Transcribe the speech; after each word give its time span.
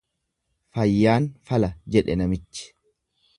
"""Fayyaan 0.77 1.27
fala,"" 1.51 1.69
jedhe 1.97 2.17
namichi." 2.23 2.67